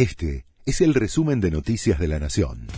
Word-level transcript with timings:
Este 0.00 0.46
es 0.64 0.80
el 0.80 0.94
resumen 0.94 1.42
de 1.42 1.50
Noticias 1.50 1.98
de 1.98 2.08
la 2.08 2.18
Nación. 2.18 2.68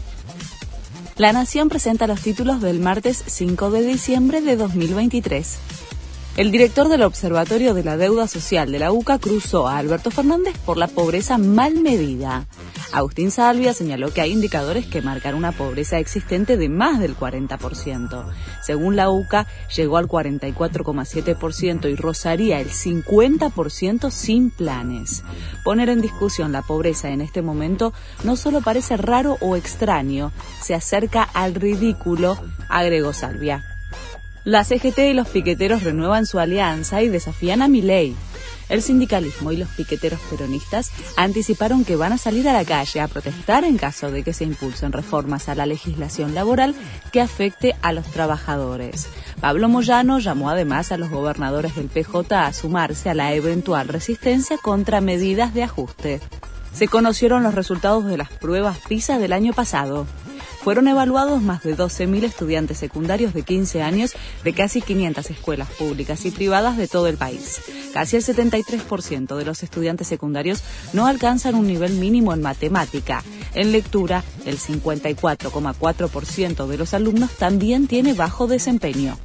La 1.16 1.32
Nación 1.32 1.68
presenta 1.68 2.08
los 2.08 2.20
títulos 2.20 2.60
del 2.60 2.80
martes 2.80 3.22
5 3.24 3.70
de 3.70 3.86
diciembre 3.86 4.40
de 4.40 4.56
2023. 4.56 5.56
El 6.36 6.50
director 6.50 6.88
del 6.88 7.04
Observatorio 7.04 7.74
de 7.74 7.84
la 7.84 7.96
Deuda 7.96 8.26
Social 8.26 8.72
de 8.72 8.80
la 8.80 8.90
UCA 8.90 9.20
cruzó 9.20 9.68
a 9.68 9.78
Alberto 9.78 10.10
Fernández 10.10 10.58
por 10.66 10.76
la 10.78 10.88
pobreza 10.88 11.38
mal 11.38 11.76
medida. 11.80 12.48
Agustín 12.92 13.30
Salvia 13.30 13.72
señaló 13.72 14.12
que 14.12 14.20
hay 14.20 14.32
indicadores 14.32 14.86
que 14.86 15.00
marcan 15.00 15.34
una 15.34 15.52
pobreza 15.52 15.98
existente 15.98 16.58
de 16.58 16.68
más 16.68 17.00
del 17.00 17.16
40%. 17.16 18.26
Según 18.62 18.96
la 18.96 19.08
UCA, 19.08 19.46
llegó 19.74 19.96
al 19.96 20.08
44,7% 20.08 21.90
y 21.90 21.96
rozaría 21.96 22.60
el 22.60 22.68
50% 22.68 24.10
sin 24.10 24.50
planes. 24.50 25.24
Poner 25.64 25.88
en 25.88 26.02
discusión 26.02 26.52
la 26.52 26.60
pobreza 26.60 27.08
en 27.08 27.22
este 27.22 27.40
momento 27.40 27.94
no 28.24 28.36
solo 28.36 28.60
parece 28.60 28.98
raro 28.98 29.38
o 29.40 29.56
extraño, 29.56 30.30
se 30.60 30.74
acerca 30.74 31.22
al 31.22 31.54
ridículo, 31.54 32.36
agregó 32.68 33.14
Salvia. 33.14 33.64
La 34.44 34.64
CGT 34.64 34.98
y 34.98 35.14
los 35.14 35.28
piqueteros 35.28 35.82
renuevan 35.82 36.26
su 36.26 36.40
alianza 36.40 37.00
y 37.00 37.08
desafían 37.08 37.62
a 37.62 37.68
Milei. 37.68 38.16
El 38.72 38.80
sindicalismo 38.80 39.52
y 39.52 39.58
los 39.58 39.68
piqueteros 39.68 40.18
peronistas 40.30 40.92
anticiparon 41.18 41.84
que 41.84 41.94
van 41.94 42.14
a 42.14 42.16
salir 42.16 42.48
a 42.48 42.54
la 42.54 42.64
calle 42.64 43.00
a 43.00 43.06
protestar 43.06 43.64
en 43.64 43.76
caso 43.76 44.10
de 44.10 44.22
que 44.22 44.32
se 44.32 44.44
impulsen 44.44 44.92
reformas 44.92 45.50
a 45.50 45.54
la 45.54 45.66
legislación 45.66 46.34
laboral 46.34 46.74
que 47.12 47.20
afecte 47.20 47.76
a 47.82 47.92
los 47.92 48.06
trabajadores. 48.06 49.08
Pablo 49.42 49.68
Moyano 49.68 50.20
llamó 50.20 50.48
además 50.48 50.90
a 50.90 50.96
los 50.96 51.10
gobernadores 51.10 51.76
del 51.76 51.88
PJ 51.88 52.46
a 52.46 52.50
sumarse 52.54 53.10
a 53.10 53.14
la 53.14 53.34
eventual 53.34 53.88
resistencia 53.88 54.56
contra 54.56 55.02
medidas 55.02 55.52
de 55.52 55.64
ajuste. 55.64 56.20
Se 56.72 56.88
conocieron 56.88 57.42
los 57.42 57.54
resultados 57.54 58.06
de 58.06 58.16
las 58.16 58.30
pruebas 58.30 58.78
PISA 58.88 59.18
del 59.18 59.34
año 59.34 59.52
pasado 59.52 60.06
fueron 60.62 60.86
evaluados 60.86 61.42
más 61.42 61.64
de 61.64 61.76
12.000 61.76 62.22
estudiantes 62.22 62.78
secundarios 62.78 63.34
de 63.34 63.42
15 63.42 63.82
años 63.82 64.12
de 64.44 64.52
casi 64.52 64.80
500 64.80 65.28
escuelas 65.30 65.68
públicas 65.70 66.24
y 66.24 66.30
privadas 66.30 66.76
de 66.76 66.86
todo 66.86 67.08
el 67.08 67.16
país. 67.16 67.60
Casi 67.92 68.16
el 68.16 68.24
73% 68.24 69.36
de 69.36 69.44
los 69.44 69.62
estudiantes 69.62 70.08
secundarios 70.08 70.62
no 70.92 71.06
alcanzan 71.06 71.54
un 71.54 71.66
nivel 71.66 71.94
mínimo 71.94 72.32
en 72.32 72.42
matemática. 72.42 73.22
En 73.54 73.72
lectura, 73.72 74.24
el 74.46 74.58
54,4% 74.58 76.66
de 76.66 76.78
los 76.78 76.94
alumnos 76.94 77.32
también 77.32 77.86
tiene 77.86 78.14
bajo 78.14 78.46
desempeño. 78.46 79.18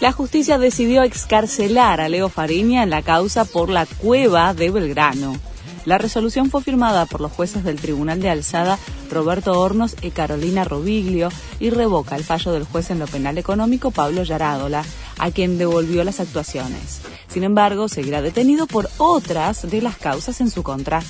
La 0.00 0.12
justicia 0.12 0.58
decidió 0.58 1.02
excarcelar 1.02 2.00
a 2.00 2.08
Leo 2.08 2.28
Fariña 2.28 2.82
en 2.82 2.90
la 2.90 3.02
causa 3.02 3.44
por 3.44 3.70
la 3.70 3.86
cueva 3.86 4.52
de 4.52 4.70
Belgrano. 4.70 5.36
La 5.84 5.98
resolución 5.98 6.50
fue 6.50 6.62
firmada 6.62 7.06
por 7.06 7.20
los 7.20 7.30
jueces 7.30 7.62
del 7.62 7.76
Tribunal 7.76 8.20
de 8.20 8.30
Alzada 8.30 8.78
Roberto 9.10 9.58
Hornos 9.58 9.96
y 10.02 10.10
Carolina 10.10 10.64
Robiglio 10.64 11.28
y 11.60 11.70
revoca 11.70 12.16
el 12.16 12.24
fallo 12.24 12.52
del 12.52 12.64
juez 12.64 12.90
en 12.90 12.98
lo 12.98 13.06
penal 13.06 13.38
económico 13.38 13.90
Pablo 13.90 14.22
Yarádola, 14.22 14.82
a 15.18 15.30
quien 15.30 15.58
devolvió 15.58 16.02
las 16.02 16.20
actuaciones. 16.20 17.02
Sin 17.34 17.42
embargo, 17.42 17.88
seguirá 17.88 18.22
detenido 18.22 18.68
por 18.68 18.88
otras 18.96 19.68
de 19.68 19.82
las 19.82 19.96
causas 19.96 20.40
en 20.40 20.50
su 20.50 20.62
contra. 20.62 21.02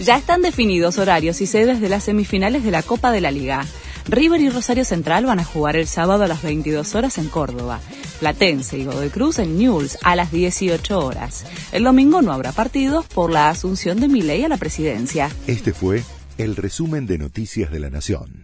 Ya 0.00 0.16
están 0.16 0.42
definidos 0.42 0.98
horarios 0.98 1.40
y 1.40 1.46
sedes 1.46 1.80
de 1.80 1.88
las 1.88 2.02
semifinales 2.02 2.64
de 2.64 2.72
la 2.72 2.82
Copa 2.82 3.12
de 3.12 3.20
la 3.20 3.30
Liga. 3.30 3.64
River 4.08 4.40
y 4.40 4.48
Rosario 4.50 4.84
Central 4.84 5.26
van 5.26 5.38
a 5.38 5.44
jugar 5.44 5.76
el 5.76 5.86
sábado 5.86 6.24
a 6.24 6.26
las 6.26 6.42
22 6.42 6.96
horas 6.96 7.18
en 7.18 7.28
Córdoba. 7.28 7.78
Platense 8.18 8.78
y 8.78 8.84
Godoy 8.84 9.10
Cruz 9.10 9.38
en 9.38 9.56
Newell's 9.56 9.96
a 10.02 10.16
las 10.16 10.32
18 10.32 10.98
horas. 10.98 11.46
El 11.70 11.84
domingo 11.84 12.20
no 12.20 12.32
habrá 12.32 12.50
partidos 12.50 13.06
por 13.06 13.30
la 13.30 13.48
asunción 13.48 14.00
de 14.00 14.08
Milei 14.08 14.42
a 14.42 14.48
la 14.48 14.56
presidencia. 14.56 15.30
Este 15.46 15.72
fue 15.72 16.02
el 16.36 16.56
resumen 16.56 17.06
de 17.06 17.18
Noticias 17.18 17.70
de 17.70 17.78
la 17.78 17.90
Nación. 17.90 18.43